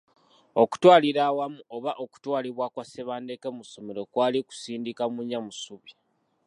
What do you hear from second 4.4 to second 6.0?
kusindika munnya mu ssubi.